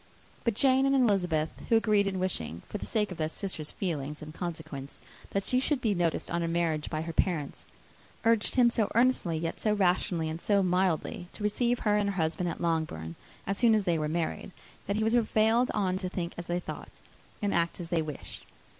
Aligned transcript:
But 0.43 0.55
Jane 0.55 0.87
and 0.87 0.95
Elizabeth, 0.95 1.49
who 1.69 1.75
agreed 1.75 2.07
in 2.07 2.17
wishing, 2.17 2.63
for 2.67 2.79
the 2.79 2.87
sake 2.87 3.11
of 3.11 3.19
their 3.19 3.29
sister's 3.29 3.69
feelings 3.69 4.23
and 4.23 4.33
consequence, 4.33 4.99
that 5.29 5.43
she 5.43 5.59
should 5.59 5.79
be 5.79 5.93
noticed 5.93 6.31
on 6.31 6.41
her 6.41 6.47
marriage 6.47 6.89
by 6.89 7.03
her 7.03 7.13
parents, 7.13 7.65
urged 8.25 8.55
him 8.55 8.71
so 8.71 8.91
earnestly, 8.95 9.37
yet 9.37 9.59
so 9.59 9.73
rationally 9.75 10.27
and 10.27 10.41
so 10.41 10.63
mildly, 10.63 11.27
to 11.33 11.43
receive 11.43 11.81
her 11.81 11.97
and 11.97 12.09
her 12.09 12.15
husband 12.15 12.49
at 12.49 12.59
Longbourn, 12.59 13.13
as 13.45 13.59
soon 13.59 13.75
as 13.75 13.83
they 13.83 13.99
were 13.99 14.09
married, 14.09 14.49
that 14.87 14.95
he 14.95 15.03
was 15.03 15.13
prevailed 15.13 15.69
on 15.75 15.99
to 15.99 16.09
think 16.09 16.33
as 16.35 16.47
they 16.47 16.59
thought, 16.59 16.99
and 17.39 17.53
act 17.53 17.79
as 17.79 17.89
they 17.89 18.01
wished. 18.01 18.47